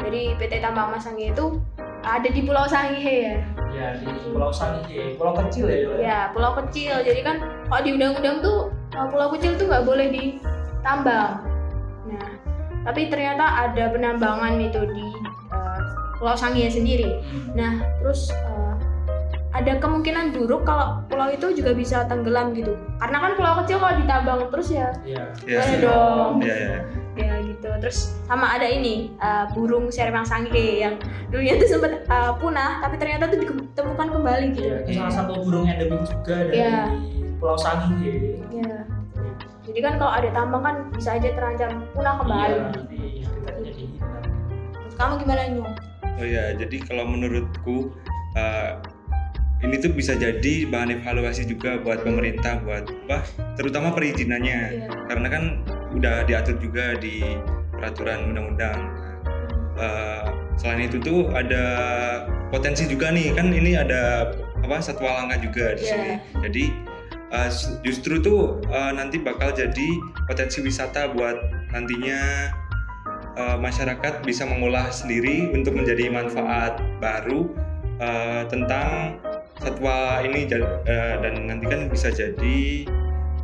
[0.00, 1.60] Jadi PT Tambang Mas Sangihe itu
[2.00, 3.36] ada di Pulau Sangihe ya.
[3.76, 5.78] ya di Pulau Sangihe, pulau kecil ya.
[6.00, 7.04] Ya pulau kecil.
[7.04, 7.36] Jadi kan
[7.68, 11.44] kalau di undang-undang tuh uh, pulau kecil tuh nggak boleh ditambang.
[12.08, 12.28] Nah
[12.88, 15.06] tapi ternyata ada penambangan itu di
[15.52, 15.80] uh,
[16.16, 17.20] Pulau Sangihe sendiri.
[17.28, 17.52] Hmm.
[17.58, 18.74] Nah, terus eh,
[19.52, 23.96] ada kemungkinan buruk kalau pulau itu juga bisa tenggelam gitu karena kan pulau kecil kalau
[24.00, 25.24] ditambang terus ya Iya.
[25.48, 26.32] Ya, Boleh dong.
[26.44, 26.68] Iya, iya.
[26.72, 27.05] ya
[27.56, 31.00] gitu terus sama ada ini uh, burung seremang sangke yang
[31.32, 35.32] dulunya tuh sempat uh, punah tapi ternyata tuh ditemukan kembali gitu Iya, itu salah satu
[35.40, 36.78] burung endemik juga dari Iya.
[37.36, 38.40] Pulau Sangihe.
[38.52, 38.84] ya
[39.66, 43.82] jadi kan kalau ada tambang kan bisa aja terancam punah kembali Iya, nanti habitatnya jadi
[43.90, 44.22] hilang.
[44.72, 45.72] Terus kamu gimana nyung
[46.16, 47.92] Oh ya, jadi kalau menurutku
[48.32, 48.72] eh,
[49.60, 53.20] ini tuh bisa jadi bahan evaluasi juga buat pemerintah buat apa?
[53.56, 54.58] Terutama perizinannya.
[54.80, 54.88] Iya.
[55.08, 55.44] Karena kan
[55.92, 57.22] udah diatur juga di
[57.70, 58.78] peraturan undang-undang.
[59.76, 60.24] Eh,
[60.56, 61.64] selain itu tuh ada
[62.48, 64.32] potensi juga nih kan ini ada
[64.64, 65.92] apa satwa langka juga di Iya.
[65.92, 66.10] sini.
[66.48, 66.64] Jadi
[67.52, 69.88] s- justru tuh eh, nanti bakal jadi
[70.24, 71.36] potensi wisata buat
[71.70, 72.20] nantinya
[73.36, 77.52] eh, masyarakat bisa mengolah sendiri untuk menjadi manfaat baru
[78.00, 79.20] eh, tentang
[79.60, 82.88] satwa ini eh, dan nanti kan bisa jadi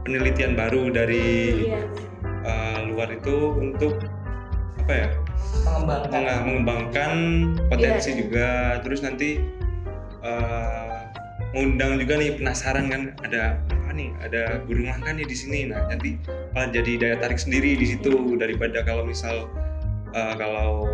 [0.03, 1.83] penelitian baru dari Iya.
[2.93, 3.97] Luar itu untuk
[4.79, 5.09] apa ya
[5.63, 6.11] Mengembangkan.
[6.13, 7.13] meng- mengembangkan
[7.69, 8.19] potensi Iya.
[8.19, 8.49] juga
[8.83, 9.41] terus nanti
[11.53, 15.85] ngundang juga nih penasaran kan ada apa nih ada burung langka nih di sini nah
[15.85, 16.17] nanti
[16.51, 19.51] malah jadi daya tarik sendiri di situ daripada kalau misal
[20.11, 20.89] eh, kalau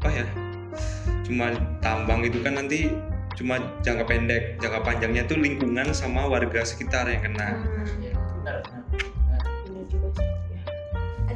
[0.00, 0.26] apa ya
[1.22, 2.90] cuma tambang itu kan nanti
[3.32, 7.86] cuma jangka pendek jangka panjangnya tuh lingkungan sama warga sekitar yang kena Hmm.
[8.00, 8.82] Iya, benar, benar.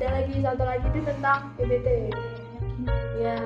[0.04, 1.88] Ada lagi satu lagi tuh tentang PBT.
[3.16, 3.40] Ya,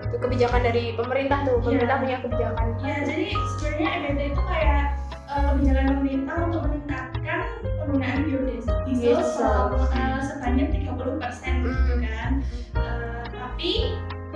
[0.00, 1.60] itu kebijakan dari pemerintah tuh.
[1.60, 2.04] Pemerintah Iya.
[2.08, 2.66] punya kebijakan.
[2.80, 4.82] Ya, jadi sebenarnya MBT itu kayak
[5.28, 7.40] eh, kebijakan pemerintah untuk meningkatkan
[7.76, 12.00] penggunaan biodiesel selama, eh, sebanyak 30% gitu Hmm.
[12.00, 12.30] kan.
[12.72, 13.70] Eh, tapi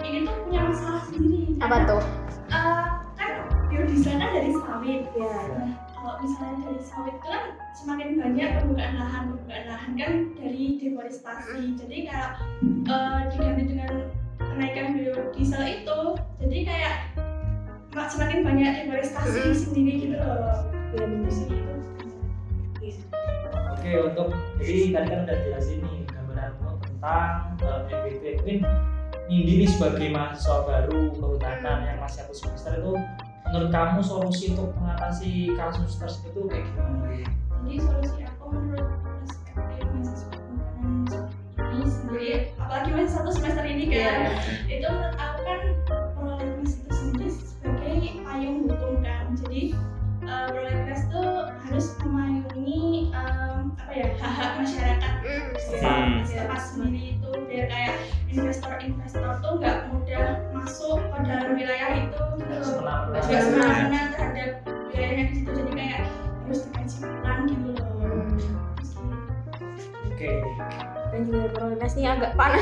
[0.04, 1.56] ini tuh punya masalah sendiri.
[1.56, 2.02] Apa karena, tuh?
[2.52, 2.84] eh,
[3.16, 3.30] kan
[3.72, 5.02] biodiesel kan dari sawit.
[5.16, 5.32] Ya.
[5.48, 5.68] Nah,
[6.22, 11.60] misalnya dari sawit itu kan semakin banyak pembukaan lahan, pembukaan lahan kan dari deforestasi.
[11.76, 12.30] Jadi kayak
[12.86, 13.92] eh, diganti dengan
[14.38, 16.00] kenaikan biodiesel itu,
[16.38, 16.94] jadi kayak
[17.92, 20.62] mak- semakin banyak deforestasi sendiri gitu loh.
[22.82, 22.94] Ya.
[23.72, 24.28] Oke untuk
[24.62, 28.58] jadi tadi kan udah jelasin nih gambaranmu tentang uh, MBT mungkin
[29.26, 32.92] Nindi nih sebagai mahasiswa baru kehutanan yang masih satu semester itu
[33.52, 37.04] menurut kamu solusi untuk mengatasi kasus tersebut itu kayak gimana?
[37.62, 41.20] Jadi solusi aku menurut perspektif mahasiswa
[41.72, 44.16] ini sendiri, apalagi masih satu semester ini kan,
[44.68, 44.80] Iya.
[44.80, 44.88] itu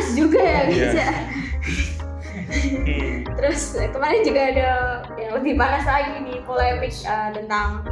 [0.01, 1.09] panas juga ya guys Iya.
[3.39, 4.69] Terus eh, kemarin juga ada
[5.15, 7.85] yang lebih panas lagi nih polemik eh, tentang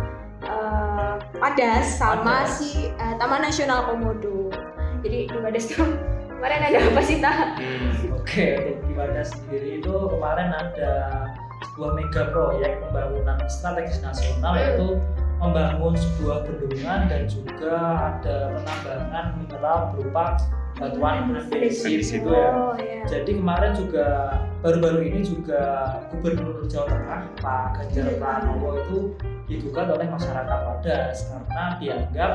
[0.43, 2.59] eh, Padas sama Padas.
[2.59, 4.51] si eh, Taman Nasional Komodo.
[5.05, 5.87] Jadi di Padas tuh
[6.33, 7.55] kemarin ada apa sih tak?
[7.61, 8.19] Hmm.
[8.19, 10.93] Oke, untuk di Wadas sendiri itu kemarin ada
[11.71, 14.61] sebuah mega proyek pembangunan strategis nasional Hmm.
[14.65, 14.89] yaitu
[15.39, 17.79] membangun sebuah bendungan dan juga
[18.11, 20.35] ada penambangan mineral berupa
[20.79, 22.23] batuan andesit Andesit.
[22.23, 22.51] gitu ya.
[22.55, 23.03] Oh ya.
[23.11, 24.07] Jadi kemarin juga
[24.63, 25.63] baru-baru ini juga
[26.15, 28.99] Gubernur Jawa Tengah Pak Ganjar Pranowo itu
[29.49, 32.33] digugat oleh masyarakat Wadas karena dianggap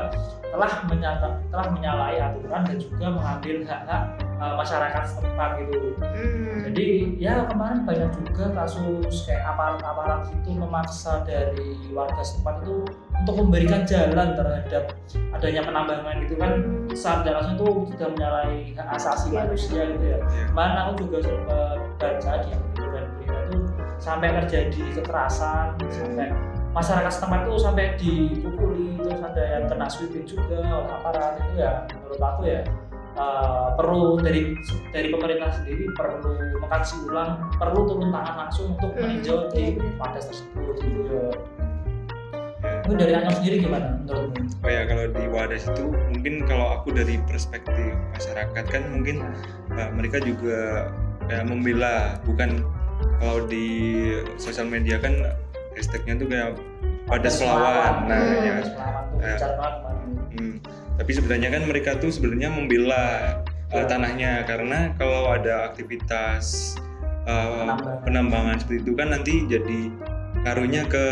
[0.50, 4.02] telah menyata, telah menyalahi aturan dan juga mengambil hak-hak
[4.44, 5.96] uh, masyarakat setempat gitu.
[5.96, 6.60] Hmm.
[6.68, 12.84] Jadi ya kemarin banyak juga kasus kayak aparat-aparat itu memaksa dari warga setempat itu
[13.24, 14.92] untuk memberikan jalan terhadap
[15.32, 16.52] adanya penambangan gitu kan
[16.92, 20.18] saat jalan itu sudah menyalahi hak asasi Iya, manusia gitu ya.
[20.20, 20.44] Iya.
[20.52, 22.52] Kemarin aku juga sempat baca di
[22.84, 23.58] dan berita itu
[23.96, 26.28] sampai terjadi kekerasan sampai
[26.74, 31.86] masyarakat setempat itu sampai dipukuli terus ada yang kena sweeping juga oleh aparat itu ya
[31.94, 32.60] menurut aku ya
[33.14, 34.58] eh, perlu dari
[34.90, 39.78] dari pemerintah sendiri perlu mengkaji ulang perlu turun tangan langsung untuk Hmm, meninjau di.
[39.96, 41.30] Wadas tersebut gitu ya.
[42.84, 44.40] Mungkin dari Anyong sendiri gimana menurutmu?
[44.64, 49.20] Oh ya kalau di Wadas itu mungkin kalau aku dari perspektif masyarakat kan mungkin
[49.76, 50.88] uh, mereka juga
[51.28, 52.64] kayak membela bukan
[53.20, 53.66] kalau di
[54.40, 55.12] sosial media kan
[55.76, 56.50] hashtagnya tuh kayak
[57.04, 58.08] Wadas melawan.
[58.08, 58.44] Nah Hmm.
[58.44, 58.54] ya.
[59.20, 59.36] Ya.
[60.34, 60.56] Hmm.
[60.94, 63.04] Tapi sebenarnya kan mereka tuh sebenarnya membela
[63.70, 63.86] uh, Ya.
[63.90, 66.76] tanahnya karena kalau ada aktivitas
[67.26, 67.98] uh, Penambangan.
[68.06, 69.80] penambangan seperti itu kan nanti jadi
[70.44, 71.04] ngaruhnya ke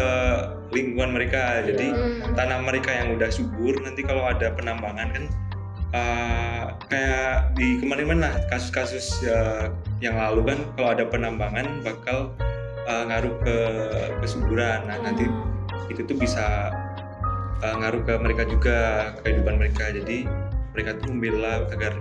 [0.71, 1.61] lingkungan mereka.
[1.67, 2.35] Jadi Hmm.
[2.39, 5.25] tanah mereka yang udah subur nanti kalau ada penambangan kan
[5.93, 12.31] uh, kayak di kemarin lah kasus-kasus uh, yang lalu kan kalau ada penambangan bakal
[12.87, 13.57] uh, ngaruh ke
[14.23, 14.85] kesuburan.
[14.87, 15.27] Nah nanti
[15.91, 16.71] itu tuh bisa
[17.63, 18.77] uh, ngaruh ke mereka juga
[19.23, 19.89] kehidupan mereka.
[19.89, 20.27] Jadi
[20.75, 21.95] mereka tuh membela agar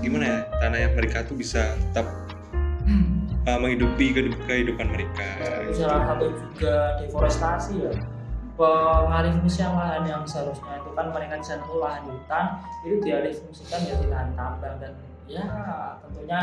[0.00, 2.08] gimana ya tanah yang mereka tuh bisa tetap
[3.46, 5.28] uh, menghidupi kehidup- kehidupan mereka.
[5.68, 6.24] Itu salah satu
[6.56, 7.92] juga deforestasi ya
[8.60, 12.44] pengalih fungsian lahan yang seharusnya itu kan mereka di sana tuh lahan hutan
[12.84, 14.92] itu dialih fungsikan jadi lahan tambang dan
[15.24, 15.40] ya
[16.04, 16.40] tentunya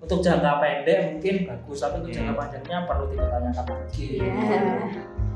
[0.00, 2.40] untuk jangka pendek mungkin bagus tapi untuk jangka Hmm.
[2.40, 4.70] panjangnya perlu dipertanyakan lagi Iya.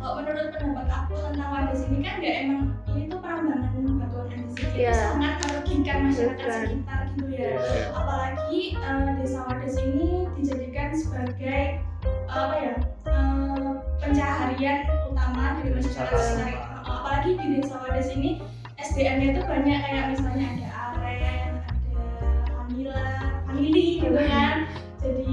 [0.05, 2.63] Kalau menurut pendapat aku tentang wadas ini kan nggak emang
[2.93, 4.93] ini tuh perambangan batuan andesit itu Iya.
[4.93, 6.61] sangat merugikan masyarakat Bukan.
[6.61, 7.41] sekitar gitu ya.
[7.57, 7.85] Iya.
[7.89, 12.75] Apalagi eh, desa wadas ini dijadikan sebagai eh, apa ya
[13.09, 16.53] eh, pencaharian utama dari masyarakat sekitar.
[16.53, 18.31] Eh, Apalagi di desa wadas ini
[18.77, 20.69] SDM-nya itu banyak kayak misalnya ada
[21.01, 22.05] aren, ada
[22.53, 23.01] vanila,
[23.49, 24.69] vanili gitu kan.
[25.01, 25.33] Jadi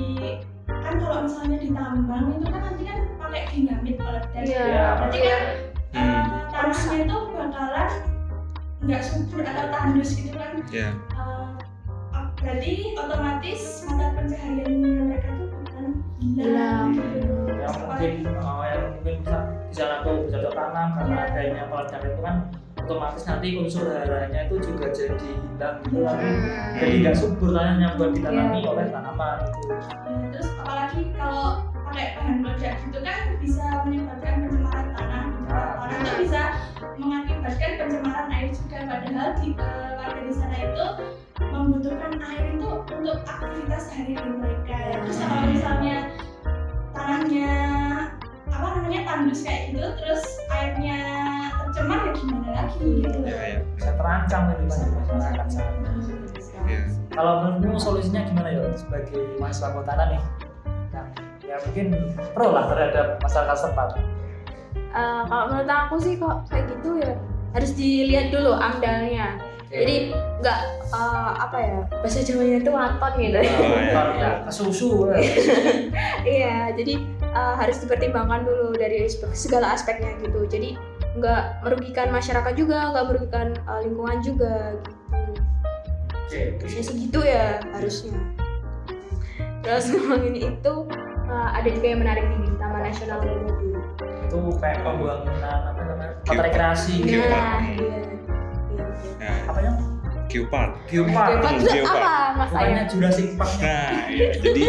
[0.72, 3.00] kan kalau misalnya ditambang itu kan nanti kan
[3.32, 4.28] pakai dinamit meledak.
[4.36, 4.62] Iya.
[4.62, 4.86] Iya.
[5.00, 5.42] Berarti kan
[5.92, 6.00] Hmm.
[6.00, 7.90] eh, tanahnya itu bakalan
[8.82, 10.52] nggak subur atau tandus gitu kan.
[10.68, 10.90] Ya.
[10.92, 11.48] Eh,
[12.38, 15.88] berarti otomatis mata pencahariannya mereka tuh bakalan
[16.20, 16.88] hilang.
[16.92, 17.30] Gitu.
[17.62, 19.38] yang mungkin uh, yang mungkin bisa
[19.70, 21.26] di sana tuh bisa tanam karena Iya.
[21.30, 22.36] adanya peledakan itu kan
[22.74, 26.18] otomatis nanti unsur haranya itu juga jadi hilang gitu kan
[26.74, 28.70] jadi nggak subur tanahnya buat ditanami Iya.
[28.74, 31.48] oleh tanaman gitu Nah, terus apalagi kalau
[31.92, 35.26] pakai bahan peledak gitu kan bisa menyebabkan pencemaran tanah.
[35.52, 35.72] Nah.
[35.76, 36.42] Tanah itu bisa
[36.96, 40.86] mengakibatkan pencemaran air juga padahal di eh, warga di sana itu
[41.52, 44.80] membutuhkan air itu untuk aktivitas sehari-hari mereka.
[45.04, 45.98] Terus kalau misalnya
[46.96, 47.52] tanahnya
[48.52, 51.00] apa namanya tandus kayak gitu terus airnya
[51.60, 53.20] tercemar ya gimana lagi gitu.
[53.28, 53.58] Ya, ya.
[53.76, 55.76] bisa terancam kehidupan masyarakat sana
[56.72, 56.88] Ya.
[57.12, 60.22] kalau menurutmu solusinya gimana ya sebagai mahasiswa kehutanan nih
[61.52, 61.88] ya mungkin
[62.32, 64.00] pro lah terhadap masyarakat setempat
[64.92, 67.16] Eh, kalau menurut aku sih kok kayak gitu ya
[67.56, 69.40] harus dilihat dulu amdalnya.
[69.72, 70.12] Jadi
[70.44, 70.60] nggak
[70.92, 73.40] eh, apa ya bahasa Jawanya itu waton gitu.
[73.40, 74.04] Oh, iya.
[74.24, 75.20] ya kesusu ya.
[76.22, 80.44] Iya, jadi eh, harus dipertimbangkan dulu dari segala aspeknya gitu.
[80.44, 80.76] Jadi
[81.16, 84.92] nggak merugikan masyarakat juga, nggak merugikan eh, lingkungan juga gitu.
[86.20, 88.20] Oke, Harusnya segitu ya harusnya.
[89.64, 90.74] Terus ngomongin itu
[91.32, 93.54] eh, ada juga yang menarik di Taman Nasional Komodo.
[94.22, 96.46] itu kayak pembangunan apa namanya tempat Geopark.
[96.48, 97.10] rekreasi Geopark.
[97.10, 97.28] gitu.
[97.28, 97.68] Nah, Hmm.
[97.68, 97.98] iya.
[98.70, 98.84] Iya.
[99.18, 99.76] Nah, apa yang
[100.28, 100.72] Geopark.
[100.88, 102.00] geopark Geopark itu Geopark.
[102.02, 102.86] apa mas Ayah?
[102.88, 104.66] Jurassic Park Nah, ya, jadi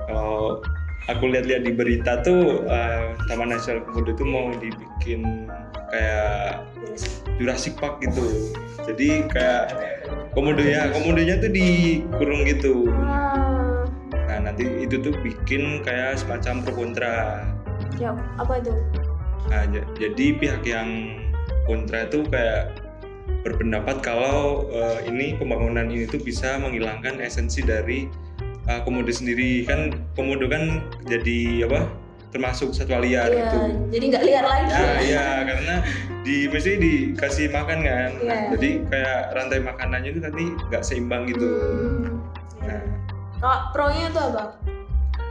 [0.00, 0.62] kalau
[1.06, 5.50] aku lihat-lihat di berita tuh eh, Taman Nasional Komodo tuh mau dibikin
[5.88, 6.62] kayak
[7.36, 8.54] Jurassic Park gitu.
[8.84, 9.74] Jadi kayak
[10.30, 12.88] komodo ya, komodonya tuh dikurung gitu.
[12.94, 13.36] Ah,
[14.58, 17.14] itu tuh bikin kayak semacam pro kontra.
[17.98, 18.74] ya apa itu?
[19.48, 21.18] Nah, jadi pihak yang
[21.64, 22.78] kontra itu kayak
[23.42, 28.10] berpendapat kalau eh, ini pembangunan ini tuh bisa menghilangkan esensi dari
[28.66, 31.86] eh, komodo sendiri kan komodo kan jadi apa
[32.28, 33.58] termasuk satwa liar Iya, gitu.
[33.88, 34.68] jadi nggak liar lagi.
[34.68, 35.74] Ya, iya karena
[36.28, 38.10] di mesti dikasih makan kan.
[38.20, 38.48] Nah, Iya.
[38.52, 41.48] jadi kayak rantai makanannya itu nanti nggak seimbang gitu.
[41.48, 42.20] Hmm.
[42.68, 42.82] Nah,
[43.38, 44.44] Kalau pro-nya itu apa?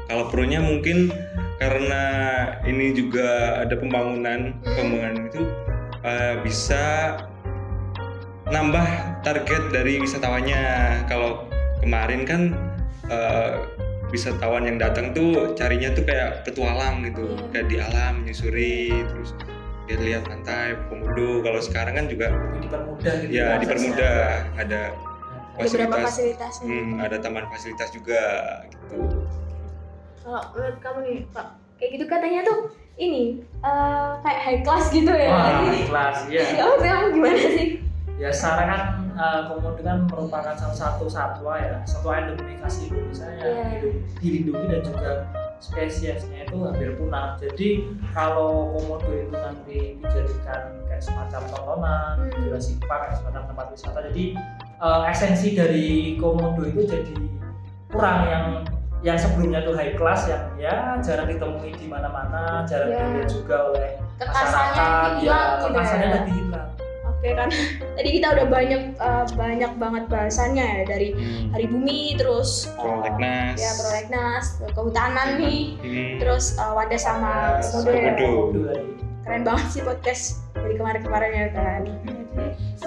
[0.08, 1.12] kalau pro-nya mungkin
[1.60, 2.04] karena
[2.64, 5.44] ini juga ada pembangunan, pembangunan itu
[6.08, 7.12] eh, bisa
[8.48, 8.88] nambah
[9.28, 10.64] target dari wisatawannya.
[11.12, 11.52] Kalau
[11.84, 12.42] kemarin kan
[13.12, 13.52] eh,
[14.08, 17.48] wisatawan yang datang tuh carinya tuh kayak petualang gitu, Iya.
[17.52, 19.36] kayak di alam menyusuri terus
[19.92, 21.44] lihat-lihat pantai komodo.
[21.44, 22.32] Kalau sekarang kan juga
[22.64, 23.60] dipermudah gitu ya aksesnya.
[23.60, 24.18] dipermudah
[24.56, 24.82] ada
[25.60, 26.08] Beberapa fasilitas,
[26.54, 26.68] fasilitasnya.
[26.68, 28.22] hmm, ada taman fasilitas juga
[28.68, 28.98] gitu.
[30.20, 32.60] Kalau menurut kamu nih, Pak, kayak gitu katanya tuh
[32.96, 33.24] ini
[33.58, 35.30] eh, kayak high class gitu ya.
[35.30, 37.68] wah ikhlas ya Kamu kamu gimana sih?
[38.18, 38.82] ya sekarang kan
[39.14, 43.66] uh, komodo kan merupakan salah satu satwa ya satwa endemifikasi Indonesia yang Iya.
[43.78, 45.12] hidup- dilindungi dan juga
[45.60, 52.42] spesiesnya itu hampir punah jadi kalau komodo itu nanti dijadikan kayak semacam tontonan Hmm.
[52.42, 54.26] Jurassic Park kayak semacam tempat wisata jadi
[54.80, 57.16] uh, esensi dari komodo itu jadi
[57.88, 58.46] kurang yang
[59.00, 63.00] yang sebelumnya tuh high class yang ya jarang ditemui di mana-mana jarang Iya.
[63.04, 66.14] dilihat juga oleh Kekasannya masyarakat itu hilang ya gitu kekasannya ya.
[66.16, 66.68] jadi hilang
[67.08, 67.50] Oke kan
[67.98, 71.50] tadi kita udah banyak eh, banyak banget bahasannya ya dari Hmm.
[71.50, 73.56] hari bumi terus eh, Prolegnas.
[73.56, 76.16] ya prolegnas kehutanan nih Hmm.
[76.18, 78.14] terus eh, wadah sama komodo ya.
[79.22, 82.27] Keren banget sih podcast dari kemarin-kemarin ya kan Jadi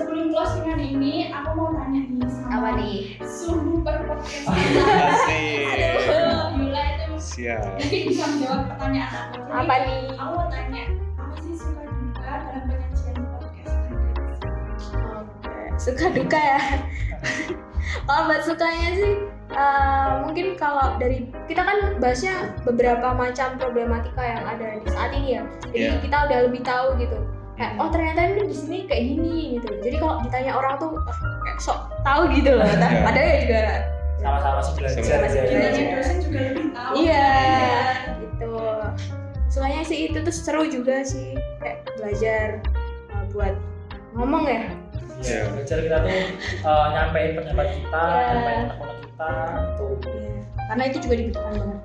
[0.01, 4.49] sebelum closingan ini aku mau tanya nih sama apa nih suhu per podcast.
[6.57, 7.61] Yula itu Siap.
[7.77, 9.37] mungkin bisa menjawab pertanyaan aku.
[9.45, 10.83] Jadi, apa nih Aku mau tanya,
[11.21, 13.77] apa sih suka duka dalam penyajian podcast?
[15.05, 16.61] Oke, suka duka ya.
[18.09, 19.13] kalau buat sukanya sih,
[19.53, 25.37] eh, mungkin kalau dari kita kan bahasnya beberapa macam problematika yang ada di saat ini
[25.37, 25.45] ya.
[25.69, 25.93] Jadi Iya.
[26.01, 27.21] kita udah lebih tahu gitu.
[27.61, 29.69] Kayak oh ternyata ini di sini kayak gini gitu.
[29.85, 30.97] Jadi kalau ditanya orang tuh
[31.45, 32.65] kayak sok tahu gitu loh.
[32.65, 33.05] Tapi Iya.
[33.05, 33.61] Padahal ya juga
[34.21, 35.01] Sama-sama sih belajar.
[35.05, 35.43] Sama-sama ya.
[35.45, 35.45] belajar.
[35.61, 36.93] Jadi dosen juga lebih tahu.
[36.97, 37.29] Iya,
[38.17, 38.55] gitu.
[39.51, 41.29] Sukanya sih itu tuh seru juga sih
[41.61, 42.47] kayak belajar
[43.13, 43.55] uh, buat
[44.17, 44.65] ngomong ya.
[45.21, 46.13] Iya, belajar kita tuh
[46.65, 48.25] eh, nyampein pendapat kita, Iya.
[48.25, 49.87] nyampein unek kita gitu.
[50.09, 50.33] Iya,
[50.65, 51.81] karena itu juga dibutuhkan banget.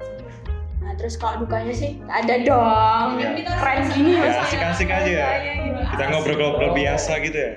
[0.86, 3.18] Nah, terus kalau dukanya sih ada dong.
[3.18, 3.34] Iya.
[3.58, 5.26] Keren gini Ya, masa asik-asik aja ya.
[5.26, 5.80] dukanya gitu.
[5.90, 7.52] Kita ngobrol-ngobrol biasa gitu ya.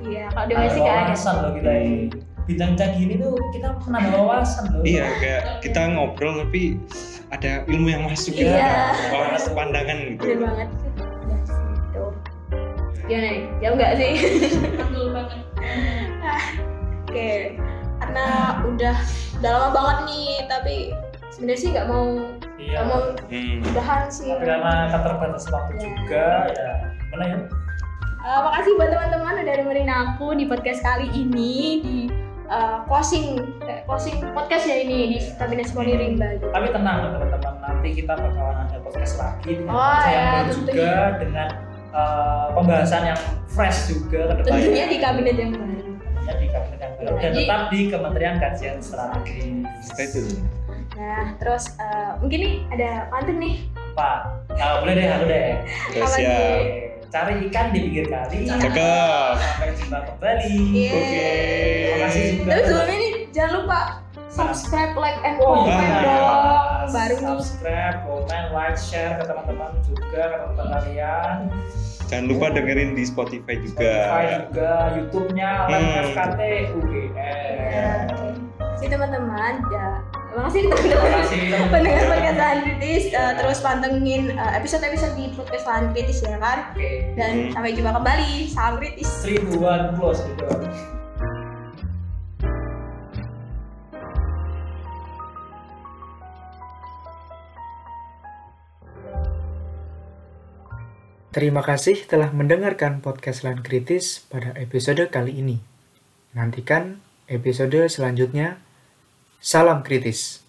[0.00, 1.04] Iya, kalau dukanya sih nggak ada.
[1.04, 1.96] wawasan loh kita ini.
[2.46, 4.82] Bintang kayak gini tuh kita menambah wawasan loh.
[4.82, 6.62] Iya, kayak kita ngobrol tapi
[7.28, 8.48] ada ilmu yang masuk gitu.
[8.48, 8.94] Iya.
[9.12, 10.24] Wawasan pandangan gitu.
[10.24, 10.90] Bener banget sih.
[11.76, 12.04] Gitu.
[13.06, 13.42] Gimana nih?
[13.60, 14.12] Jauh nggak sih?
[14.64, 15.40] Betul banget.
[17.06, 17.30] Oke,
[18.00, 18.26] karena
[18.64, 18.96] udah
[19.36, 20.76] udah lama banget nih, tapi
[21.28, 22.06] sebenarnya sih nggak mau
[22.56, 22.78] Iya.
[22.82, 23.60] mau Hmm.
[23.62, 24.28] udahan sih.
[24.28, 25.82] Tapi karena keterbatasan waktu Iya.
[25.84, 27.38] juga ya gimana ya?
[28.18, 31.98] Eh, makasih buat teman-teman udah dengerin aku di podcast kali ini di
[32.46, 36.46] eh, closing eh, closing podcast ya ini di kabinet Small Rimba gitu.
[36.48, 40.50] Tapi tenang teman-teman, nanti kita bakalan ada podcast lagi dengan Oh, bahasan yang ya, baru
[40.52, 40.74] tentunya.
[40.78, 41.48] juga dengan
[41.92, 44.58] eh, pembahasan yang fresh juga ke depannya.
[44.60, 45.74] Tentunya di kabinet yang baru.
[45.86, 49.42] Tentunya di kabinet yang baru Iya, dan jadi- tetap di Kementerian Kajian Strategi.
[49.82, 50.38] Stay tune.
[50.96, 53.56] Nah, terus eh, mungkin nih ada pantun nih.
[53.92, 54.18] Pak,
[54.52, 55.48] nah, boleh deh aku deh.
[55.88, 56.28] Oke, Apa siap.
[56.28, 58.38] Oke, Cari ikan di pinggir kali.
[58.44, 59.34] Cakep.
[59.38, 60.52] Sampai jumpa kembali.
[60.74, 60.90] Yeay.
[60.90, 61.28] Oke.
[61.86, 62.50] Terima kasih juga.
[62.50, 63.80] Tapi sebelumnya nih jangan lupa
[64.26, 66.42] subscribe, like, and Oh comment iya, dong.
[66.86, 71.38] Baru subscribe, comment, like, share ke teman-teman juga ke teman-teman kalian.
[72.06, 73.80] Jangan lupa dengerin di Spotify juga.
[73.80, 76.04] Spotify juga, YouTube-nya Hmm.
[76.12, 77.16] FKT Ya, UGM.
[78.12, 78.28] oke.
[78.76, 79.86] Jadi teman-teman, ya
[80.36, 85.64] terima kasih Terima teman-teman pendengar podcast lahan kritis Eh, terus pantengin eh, episode-episode di podcast
[85.64, 87.16] lahan kritis ya kan Oke.
[87.16, 87.52] dan Hmm.
[87.56, 90.44] sampai jumpa kembali salam kritis Seribuan plus gitu.
[101.32, 105.60] Terima kasih telah mendengarkan podcast Lan Kritis pada episode kali ini.
[106.32, 108.56] Nantikan episode selanjutnya.
[109.46, 110.42] Salam kritis.